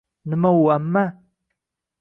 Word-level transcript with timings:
Nima, 0.29 0.51
u, 0.61 0.63
amma? 0.77 1.05